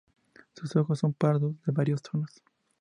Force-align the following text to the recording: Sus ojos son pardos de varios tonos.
Sus 0.55 0.75
ojos 0.77 0.97
son 0.97 1.13
pardos 1.13 1.53
de 1.63 1.71
varios 1.73 2.01
tonos. 2.01 2.41